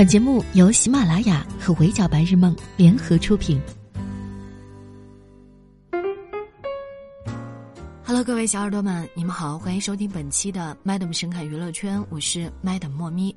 [0.00, 3.60] 本节目由喜马拉雅和围剿白日梦联合出品。
[8.02, 13.36] Hello，各位小耳朵们，你们好，欢迎收听本期的 Madam 神侃娱乐圈，我是 Madam 莫咪。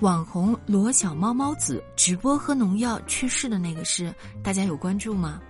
[0.00, 5.40] 网红罗小猫猫子直播喝农药去世的那个事，大家有关注吗？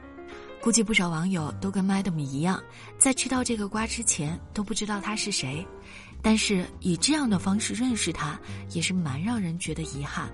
[0.61, 2.63] 估计不少网友都跟 Madam 一样，
[2.97, 5.67] 在吃到这个瓜之前都不知道他是谁。
[6.23, 8.39] 但是以这样的方式认识他，
[8.71, 10.31] 也是蛮让人觉得遗憾。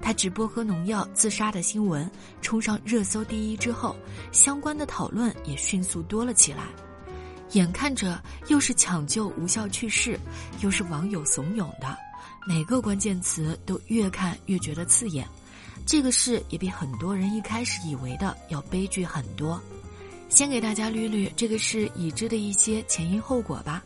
[0.00, 2.08] 他直播喝农药自杀的新闻
[2.40, 3.96] 冲上热搜第一之后，
[4.32, 6.64] 相关的讨论也迅速多了起来。
[7.52, 10.18] 眼看着又是抢救无效去世，
[10.60, 11.96] 又是网友怂恿的，
[12.46, 15.26] 每个关键词都越看越觉得刺眼。
[15.86, 19.60] 这个事也比很多人一开始以为的要悲剧很多。
[20.34, 23.80] 先给大家捋捋这个事已知的一些前因后果吧。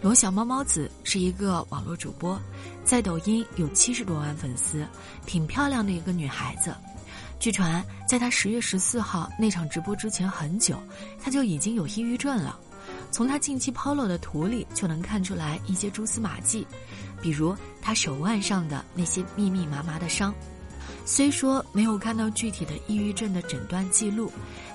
[0.00, 2.40] 罗小猫猫子是一个网络主播，
[2.82, 4.86] 在抖音有七十多万粉丝，
[5.26, 6.74] 挺漂亮的一个女孩子。
[7.38, 10.82] 据传，在她十月十四号那场直播之前很久，
[11.22, 12.58] 她就已经有抑郁症了。
[13.10, 16.66] 从她近期抛露的图里就能看出来一些蛛丝马迹，
[17.20, 20.34] 比如她手腕上的那些密密麻麻的伤。
[21.04, 24.32] 虽说没有看到具体的抑郁症的诊断记录，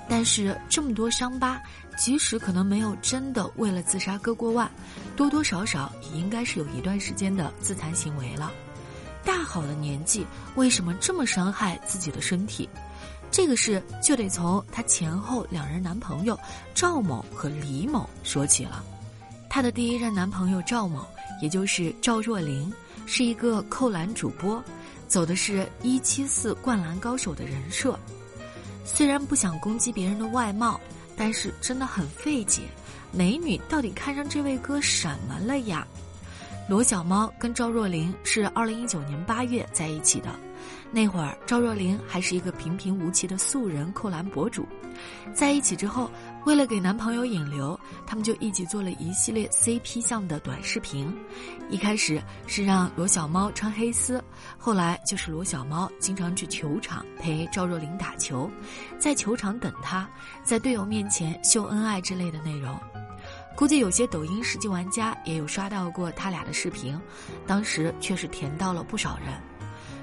[0.09, 1.61] 但是这么多伤疤，
[1.97, 4.69] 即使可能没有真的为了自杀割过腕，
[5.15, 8.51] 多多少少也应该是有一段时间的自残行为了。
[9.23, 12.69] 大好的年纪，为什么这么伤害自己的身体？
[13.29, 16.39] 这个事就得从她前后两人男朋友
[16.73, 18.81] 赵某和李某说起了。
[19.49, 21.05] 她的第一任男朋友赵某，
[21.41, 22.71] 也就是赵若琳，
[23.05, 24.63] 是一个扣篮主播。
[25.09, 27.97] 走的是一七四灌篮高手的人设，
[28.87, 30.79] 虽然不想攻击别人的外貌，
[31.15, 32.61] 但是真的很费解，
[33.11, 35.85] 美女到底看上这位哥什么了呀？
[36.69, 40.29] 罗小猫跟赵若琳是二零一九年八月在一起的，
[40.89, 44.65] 那会儿赵若琳还是一个平平无奇的素人扣篮博主，
[45.33, 46.09] 在一起之后。
[46.47, 51.13] 为了给男朋友引流，他们就一起做了一系列 CP 向的短视频。
[51.69, 54.23] 一开始是让罗小猫穿黑丝，
[54.57, 58.49] 后来就是罗小猫经常去球场陪赵若琳打球，
[58.97, 60.09] 在球场等她，
[60.41, 62.79] 在队友面前秀恩爱之类的内容。
[63.53, 66.97] 估计有些抖音实际玩家也有刷到过他俩的视频，
[67.45, 69.33] 当时确实甜到了不少人。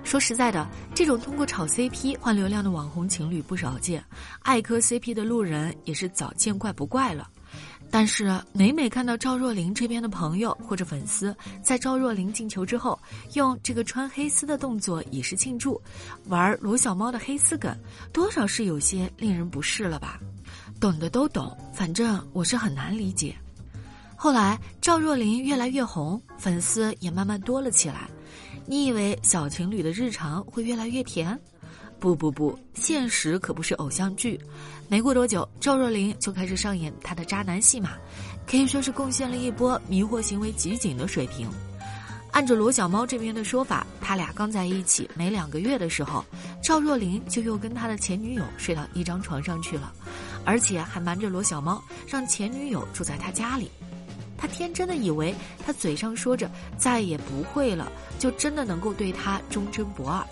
[0.05, 4.05] 说实在的，这种通过炒 CP 换流量的网红情侣不少见，
[4.43, 7.29] 爱磕 CP 的路人也是早见怪不怪了。
[7.91, 12.99] 但是每每看到赵若琳这边的朋友或者粉丝在赵若琳进球之后，
[13.33, 15.81] 用这个穿黑丝的动作以示庆祝，
[16.27, 17.77] 玩罗小猫的黑丝梗，
[18.13, 20.21] 多少是有些令人不适了吧？
[20.79, 23.35] 懂的都懂，反正我是很难理解。
[24.17, 28.09] 后来赵若琳越来越红，粉丝也慢慢多了起来。
[28.67, 31.39] 你以为小情侣的日常会越来越甜？
[32.01, 34.41] 不不不，现实可不是偶像剧。
[34.89, 37.93] 没过多久，赵若琳就开始上演她的渣男戏码，
[38.47, 41.49] 可以说是贡献了一波迷惑行为集锦的水平。
[42.33, 46.25] 按照罗小猫这边的说法，他俩刚在一起没两个月的时候，
[46.63, 49.93] 赵若琳就又跟他的前女友睡到一张床上去了，
[50.45, 53.71] 而且还瞒着罗小猫，让前女友住在他家里。
[54.37, 55.35] 他天真的以为
[55.65, 60.25] 他嘴上说着再也不会了，就真的能够对他忠贞不二。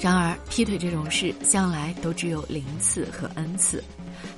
[0.00, 3.84] 然而劈腿这种事向来都只有零次和 n 次。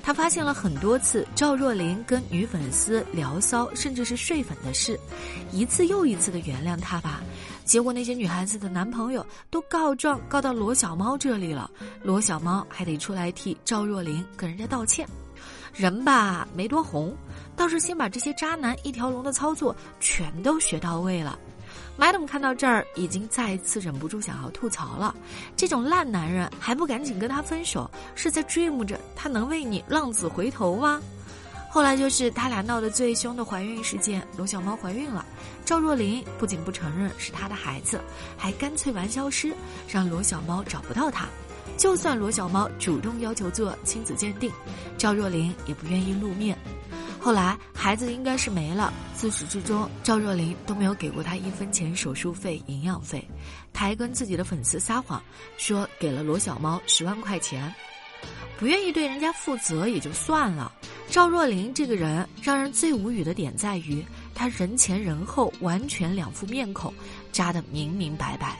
[0.03, 4.99] 他发现了很多次赵若琳跟女粉丝聊骚，甚至是睡粉的事，
[5.53, 7.23] 一次又一次的原谅他吧。
[7.65, 11.71] 结果那些女孩子的男朋友都告状告到罗小猫这里了，
[12.03, 15.09] 罗小猫还得出来替赵若琳跟人家道歉。
[15.75, 17.15] 人吧没多红。
[17.57, 21.39] 倒是先把这些渣男一条龙的操作全都学到位了
[21.97, 25.15] ，Madam 看到这儿已经再次忍不住想要吐槽了：
[25.57, 31.01] 这种烂男人还不赶紧跟他分手，是在 dream 着他能为你浪子回头吗？
[31.71, 35.25] 后来就是他俩闹得最凶的怀孕事件，罗小猫怀孕了，
[35.65, 38.01] 赵若琳不仅不承认是她的孩子，
[38.37, 39.55] 还干脆玩消失，
[39.89, 41.29] 让罗小猫找不到她。
[41.77, 44.51] 就算罗小猫主动要求做亲子鉴定，
[44.97, 46.57] 赵若琳也不愿意露面。
[47.21, 53.27] 后来孩子应该是没了，自始至终赵若琳都没有给过他一分钱手术费、营养费，
[53.73, 55.23] 他还跟自己的粉丝撒谎，
[55.57, 57.75] 说给了罗小猫十万块钱，
[58.59, 60.71] 不愿意对人家负责也就算了。
[61.11, 64.05] 赵若琳这个人让人最无语的点在于，
[64.35, 66.93] 他人前人后完全两副面孔，
[67.33, 68.59] 扎得明明白白。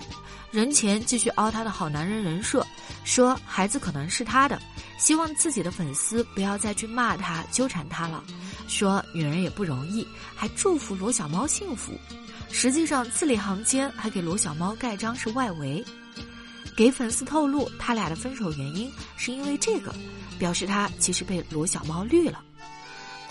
[0.55, 2.65] 人前继续凹他的好男人人设，
[3.03, 4.57] 说孩子可能是他的，
[4.99, 8.23] 希望自己的粉丝不要再去骂他、纠缠他了。
[8.69, 11.91] 说女人也不容易，还祝福罗小猫幸福。
[12.53, 15.85] 实际上字里行间还给罗小猫盖章是外围，
[16.77, 19.93] 给粉丝透露他俩的分手原因是因为这个，
[20.39, 22.41] 表示他其实被罗小猫绿了。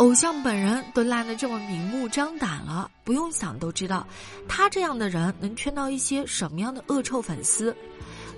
[0.03, 4.05] 偶像本人都烂得这么明目张胆了，不用想都知道，
[4.50, 7.73] 他这样的人能圈到一些什么样的恶臭粉丝。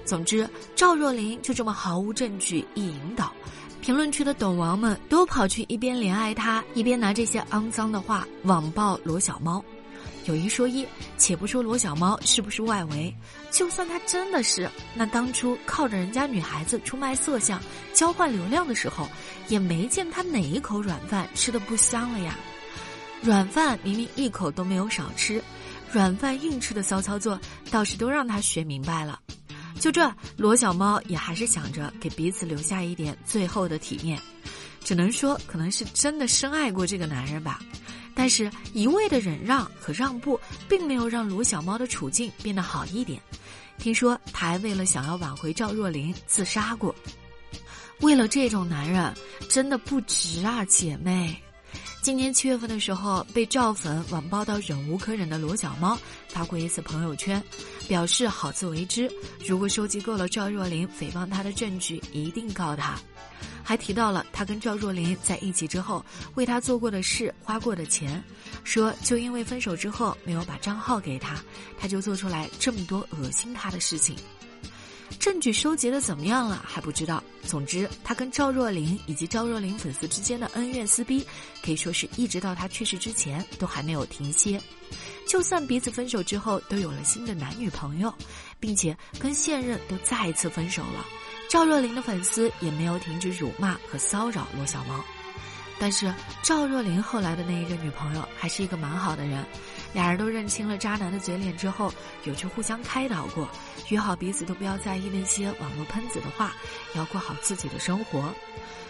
[0.06, 3.33] 总之，赵若琳就这么毫无证据一引导，
[3.81, 9.65] 评论区的懂王们都跑去一边怜爱他，一边拿这些肮脏的话网暴罗小猫。
[10.25, 10.86] 有一说一，
[11.18, 13.13] 且不说罗小猫是不是外围，
[13.51, 17.62] 就算他真的是，那当初靠着人家女孩子出卖色相、
[17.94, 19.07] 交换流量的时候，
[19.48, 22.38] 也没见他哪一口软饭吃的不香了呀。
[23.22, 25.42] 软饭明明一口都没有少吃，
[25.92, 27.39] 软饭硬吃的骚操作
[27.72, 29.19] 倒是都让他学明白了。
[29.80, 34.19] 就这，罗小猫也还是想着给彼此留下一点最后的体面，
[34.83, 37.60] 只能说可能是真的深爱过这个男人吧。
[38.15, 40.39] 但是，一味的忍让和让步，
[40.69, 43.21] 并没有让罗小猫的处境变得好一点。
[43.77, 46.95] 听说他还为了想要挽回赵若琳自杀过。
[48.00, 49.13] 为了这种男人，
[49.50, 51.35] 真的不值啊，姐妹。
[52.01, 55.97] 今年七月份的时候，被赵粉网暴到忍无可忍的罗小猫
[56.27, 57.41] 发过一次朋友圈，
[57.88, 59.12] 表示好自为之。
[59.45, 62.97] 如果收集够了赵若琳诽谤他的证据，一定告他。
[63.67, 68.23] 还提到了他跟赵若琳在一起之后为他做过的事、花过的钱，
[68.63, 71.44] 说就因为分手之后没有把账号给他，
[71.79, 74.15] 他就做出来这么多恶心他的事情。
[75.19, 77.23] 证据收集的怎么样了还不知道。
[77.44, 81.25] 总之，他跟赵若琳以及赵若琳粉丝之间的恩怨撕逼，
[81.63, 84.62] 可以说是一直到他去世之前都还没有停歇。
[85.27, 88.13] 就算彼此分手之后都有了新的男女朋友，
[88.59, 91.06] 并且跟现任都再一次分手了。
[91.56, 95.02] 赵若琳的粉丝也没有停止辱骂和骚扰罗小猫，
[95.80, 96.13] 但是
[96.44, 99.42] 赵若琳后来的那一个女朋友还是一个蛮好的人，
[99.94, 101.94] 俩人都认清了渣男的嘴脸之后，
[102.25, 103.48] 有去互相开导过，
[103.88, 106.54] 约好彼此都不要在意那些网络喷子的话，
[106.94, 108.30] 要过好自己的生活。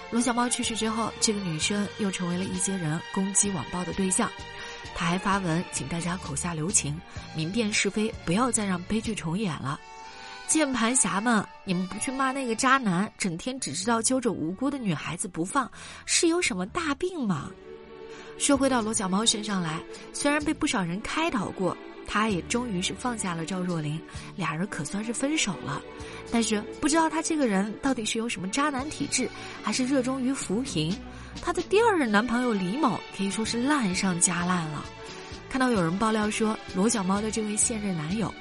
[0.10, 4.28] 罗小猫去世之后，这个女生又成为了一些人攻击网暴的对象，
[4.96, 7.00] 她还发文请大家口下留情，
[7.36, 9.80] 明辨是非，不要再让悲剧重演了。
[10.48, 15.70] 键盘侠们，你们不去骂那个渣男，整天只知道揪着无辜的女孩子不放，
[16.06, 17.50] 是有什么大病吗？
[18.38, 19.82] 说回到罗小猫身上来，
[20.14, 21.76] 虽然被不少人开导过，
[22.08, 24.00] 他也终于是放下了赵若琳，
[24.36, 25.82] 俩人可算是分手了。
[26.32, 29.28] 但是不知道他这个人到底是有什么渣男体质，
[29.64, 30.96] 还是热衷于扶贫？
[31.42, 34.86] 他的第二任男朋友李某可以说是烂上加烂了。
[35.50, 38.34] 看到有人爆料说，罗小猫的这位现任男友。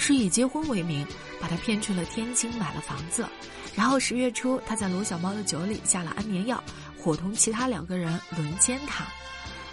[0.00, 1.06] 是以结婚为名，
[1.38, 3.28] 把他骗去了天津买了房子，
[3.76, 6.64] 然后十月初他在罗小猫的酒里下了安眠药，
[6.98, 9.04] 伙同其他两个人轮奸他，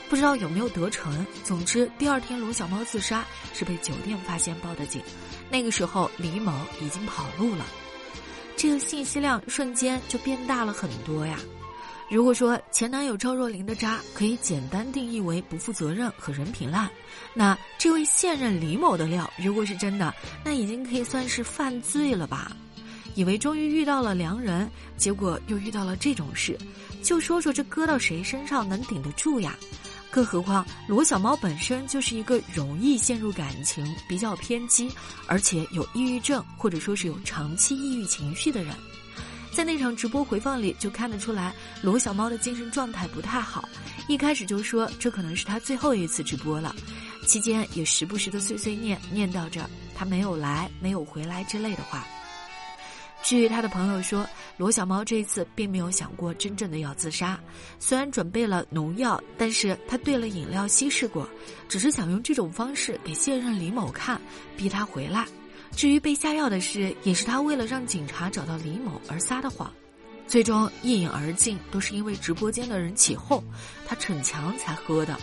[0.10, 1.26] 不知道有没有得逞。
[1.46, 5.02] 总之，第二天罗小猫自杀是被酒店发现报的警，
[5.50, 6.52] 那个时候李某
[6.82, 7.66] 已经跑路了，
[8.58, 11.40] 这个信息量瞬间就变大了很多呀。
[12.10, 16.90] 如果说前男友赵若琳的渣可以简单定义为不负责任和人品烂，
[17.34, 20.14] 那这位现任李某的料如果是真的，
[20.44, 22.56] 那已经可以算是犯罪了吧？
[23.14, 26.58] 以为终于遇到了良人，结果又遇到了这种事，
[27.04, 29.54] 就说说这搁到谁身上能顶得住呀？
[30.10, 34.90] 更何况罗小猫本身就是一个容易陷入感情、比较偏激，
[35.28, 38.74] 而且有抑郁症或者说是有长期抑郁情绪的人。
[39.58, 43.68] 在那场直播回放里，就看得出来罗小猫的精神状态不太好。
[44.08, 46.76] 一开始就说这可能是他最后一次直播了，
[47.26, 52.06] 期间也时不时的碎碎念念叨着他没有来、没有回来之类的话。
[53.24, 57.40] 至于他的朋友说，罗小猫这一次并没有想过真正的要自杀，
[57.80, 61.28] 虽然准备了农药，但是他兑了饮料稀释过，
[61.68, 64.22] 只是想用这种方式给现任李某看，
[64.56, 65.26] 逼他回来。
[65.76, 69.72] 至于被下药的事，也是他为了让警察找到李某而撒的谎，
[70.28, 73.44] 最终一饮而尽，都是因为直播间的人起哄，
[73.86, 75.20] 他逞强才喝的。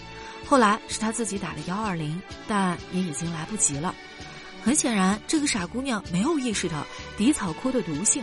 [0.47, 3.95] 后来是他自己打的幺二零，但也已经来不及了。
[4.63, 6.87] 很显然，这个傻姑娘没有意识到
[7.19, 8.23] 底草枯的毒性，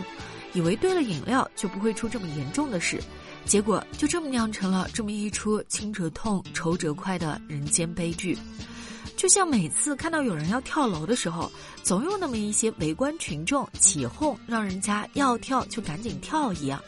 [0.54, 3.00] 以为兑了饮料就不会出这么严重的事，
[3.44, 8.36] 结果就这么酿成了这么一出轻者痛、愁者快的人间悲剧。
[9.22, 11.48] 就像每次看到有人要跳楼的时候，
[11.84, 16.82] 总有那么一些围观群众起哄，让人家要跳就赶紧跳一样。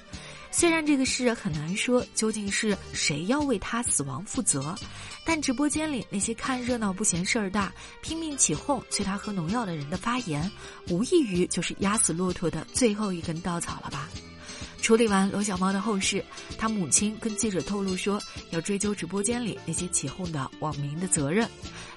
[0.51, 4.75] 虽然这个事很难说究竟是谁要为他死亡负责，
[5.25, 7.73] 但直播间里那些看热闹不嫌事儿大、
[8.03, 10.51] 拼命起哄催他喝农药的人的发言，
[10.89, 14.09] 无异于就是压死骆驼的最后一根稻草了吧。
[14.83, 16.23] 处理完罗小猫的后事，
[16.59, 21.49] 他母亲跟记者透露说，要追究直播间里那些起哄的网民的责任。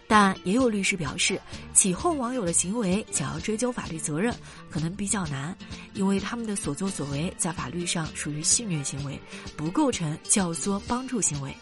[0.07, 1.39] 但也有律师表示，
[1.73, 4.33] 起哄网友的行为想要追究法律责任
[4.69, 5.55] 可能比较难，
[5.93, 9.19] 因为他们的所作所为在法律上属于戏虐行为，
[9.57, 11.53] 不构成教唆帮助行为。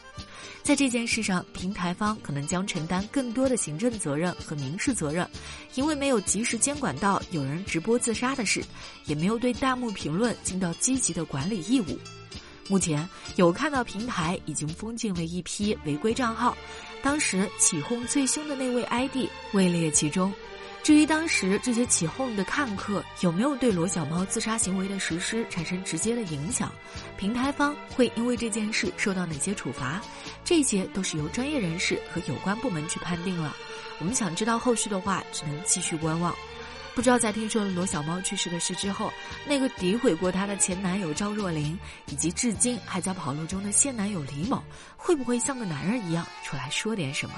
[0.61, 5.27] 在这件事上，平台方可能将承担更多的行政责任和民事责任，
[5.75, 8.63] 因为没有及时监管到有人直播自杀的事，
[9.05, 11.99] 也没有对弹幕评论尽到积极的管理义务。
[12.67, 16.57] 目前有看到平台已经封禁了一批违规账号，
[17.03, 20.33] 当时起哄最凶的那位 ID 位列其中。
[20.81, 26.71] 至于当时这些起哄的看客有没有对罗小猫自杀行为的实施产生直接的影响，
[27.17, 29.99] 平台方会因为这件事受到哪些处罚，
[30.43, 33.55] 这些都是由专业人士和有关部门去判定了。
[33.97, 36.35] 我们想知道后续的话，只能继续观望。
[36.95, 39.11] 不知道在听说了罗小猫去世的事之后，
[39.45, 44.63] 那个诋毁过她的前男友赵若琳，以及至今还在跑路中的现男友李某，
[44.95, 47.35] 会不会像个男人一样出来说点什么？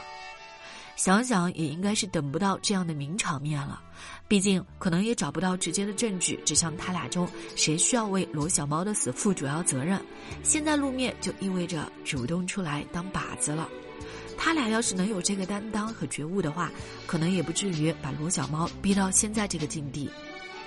[0.96, 3.82] 想想也应该是等不到这样的名场面了，
[4.28, 10.00] 毕竟可能也找不到直接的证据指向他俩中谁需要为罗小猫的死负主要责任。
[10.44, 13.68] 现在露面就意味着主动出来当靶子了。
[14.38, 16.72] 他俩要是能有这个担当和觉悟的话，
[17.06, 20.10] 可能也不至于把罗小猫逼到现在这个境地。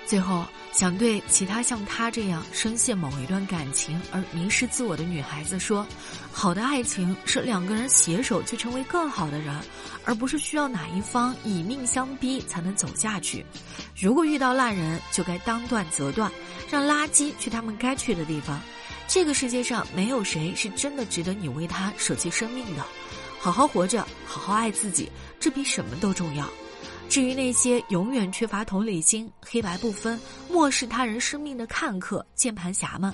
[0.05, 5.87] 最后，想对其他像他这样深陷某一段感情而迷失自我的女孩子说：
[6.33, 9.55] 好的爱情是两个人携手去成为更好的人，
[10.03, 13.45] 而不是需要哪一方以命相逼才能走下去。
[13.95, 16.29] 如果遇到烂人，就该当断则断，
[16.69, 18.59] 让垃圾去他们该去的地方。
[19.07, 22.85] 这个世界上没有谁是真的值得你为他舍弃生命的。
[23.41, 26.47] 好好活着，好好爱自己，这比什么都重要。
[27.09, 30.17] 至于那些永远缺乏同理心、黑白不分、
[30.47, 33.11] 漠视他人生命的看客、键盘侠们，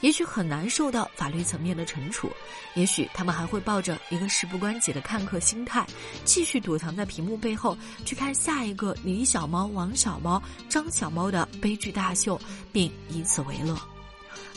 [0.00, 2.28] 也许很难受到法律层面的惩处。
[2.74, 5.86] 也许他们还会抱着一个事不关己的看客心态，
[6.24, 12.38] 继续躲藏在屏幕背后，去看下一个李小猫、王小猫、张小猫的悲剧大秀，
[12.72, 13.78] 并以此为乐。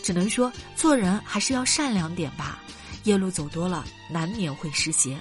[0.01, 2.59] 只能说，做人还是要善良点吧。
[3.03, 5.15] 夜路走多了，难免会失鞋；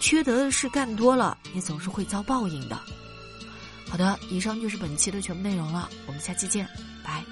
[0.00, 2.78] 缺德的事干多了，也总是会遭报应的。
[3.88, 6.68] 好的，以上就是本期的全部内容了，我们下期见，
[7.04, 7.24] 拜。